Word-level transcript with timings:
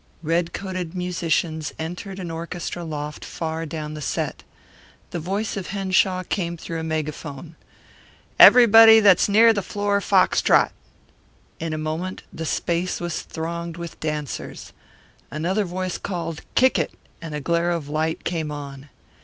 Red 0.23 0.51
coated 0.51 0.95
musicians 0.95 1.73
entered 1.77 2.17
an 2.17 2.31
orchestra 2.31 2.83
loft 2.83 3.23
far 3.23 3.67
down 3.67 3.93
the 3.93 4.01
set. 4.01 4.41
The 5.11 5.19
voice 5.19 5.55
of 5.55 5.67
Henshaw 5.67 6.23
came 6.27 6.57
through 6.57 6.79
a 6.79 6.83
megaphone: 6.83 7.55
"Everybody 8.39 8.99
that's 8.99 9.29
near 9.29 9.53
the 9.53 9.61
floor 9.61 10.01
fox 10.01 10.41
trot." 10.41 10.71
In 11.59 11.71
a 11.71 11.77
moment 11.77 12.23
the 12.33 12.47
space 12.47 12.99
was 12.99 13.21
thronged 13.21 13.77
with 13.77 13.99
dancers. 13.99 14.73
Another 15.29 15.65
voice 15.65 15.99
called 15.99 16.41
"Kick 16.55 16.79
it!" 16.79 16.93
and 17.21 17.35
a 17.35 17.39
glare 17.39 17.69
of 17.69 17.87
light 17.87 18.23
came 18.23 18.49
on. 18.51 18.89